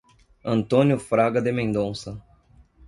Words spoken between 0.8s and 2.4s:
Fraga de Mendonca